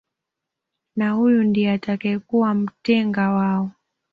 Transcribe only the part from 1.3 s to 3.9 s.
ndiye atakayekuwa mtenga wao